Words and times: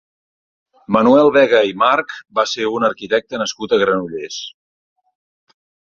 Manuel 0.95 1.29
Vega 1.35 1.59
i 1.73 1.75
March 1.83 2.15
va 2.39 2.47
ser 2.53 2.67
un 2.79 2.89
arquitecte 2.89 3.43
nascut 3.45 3.77
a 3.79 3.83
Granollers. 3.85 4.41